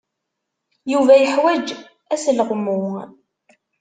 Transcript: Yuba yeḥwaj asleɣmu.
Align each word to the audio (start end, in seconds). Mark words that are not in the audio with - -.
Yuba 0.91 1.13
yeḥwaj 1.17 1.65
asleɣmu. 2.13 2.79